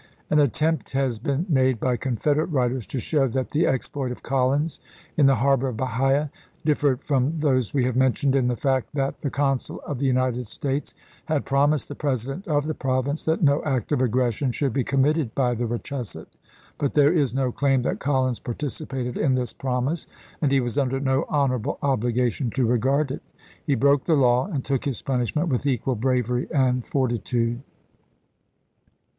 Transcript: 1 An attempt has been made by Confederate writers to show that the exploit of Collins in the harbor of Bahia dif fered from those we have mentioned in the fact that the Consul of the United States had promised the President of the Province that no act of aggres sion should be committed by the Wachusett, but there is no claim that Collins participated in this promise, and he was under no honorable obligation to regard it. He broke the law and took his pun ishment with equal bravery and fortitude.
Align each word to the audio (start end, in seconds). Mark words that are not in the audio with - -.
1 0.29 0.39
An 0.39 0.43
attempt 0.47 0.93
has 0.93 1.19
been 1.19 1.45
made 1.47 1.79
by 1.79 1.95
Confederate 1.95 2.47
writers 2.47 2.87
to 2.87 2.97
show 2.97 3.27
that 3.27 3.51
the 3.51 3.67
exploit 3.67 4.11
of 4.11 4.23
Collins 4.23 4.79
in 5.15 5.27
the 5.27 5.35
harbor 5.35 5.67
of 5.67 5.77
Bahia 5.77 6.31
dif 6.65 6.81
fered 6.81 7.03
from 7.03 7.39
those 7.39 7.71
we 7.71 7.85
have 7.85 7.95
mentioned 7.95 8.35
in 8.35 8.47
the 8.47 8.55
fact 8.55 8.89
that 8.95 9.21
the 9.21 9.29
Consul 9.29 9.79
of 9.85 9.99
the 9.99 10.07
United 10.07 10.47
States 10.47 10.95
had 11.25 11.45
promised 11.45 11.87
the 11.87 11.93
President 11.93 12.47
of 12.47 12.65
the 12.65 12.73
Province 12.73 13.25
that 13.25 13.43
no 13.43 13.63
act 13.63 13.91
of 13.91 13.99
aggres 13.99 14.31
sion 14.31 14.51
should 14.51 14.73
be 14.73 14.83
committed 14.83 15.35
by 15.35 15.53
the 15.53 15.67
Wachusett, 15.67 16.35
but 16.79 16.95
there 16.95 17.13
is 17.13 17.35
no 17.35 17.51
claim 17.51 17.83
that 17.83 17.99
Collins 17.99 18.39
participated 18.39 19.17
in 19.17 19.35
this 19.35 19.53
promise, 19.53 20.07
and 20.41 20.51
he 20.51 20.59
was 20.59 20.79
under 20.79 20.99
no 20.99 21.25
honorable 21.29 21.77
obligation 21.83 22.49
to 22.49 22.65
regard 22.65 23.11
it. 23.11 23.21
He 23.67 23.75
broke 23.75 24.05
the 24.05 24.15
law 24.15 24.47
and 24.47 24.65
took 24.65 24.85
his 24.85 25.03
pun 25.03 25.19
ishment 25.21 25.49
with 25.49 25.67
equal 25.67 25.93
bravery 25.93 26.47
and 26.51 26.83
fortitude. 26.83 27.61